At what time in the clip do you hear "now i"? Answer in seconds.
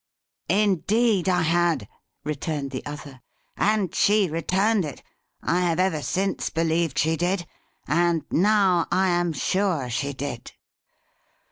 8.31-9.09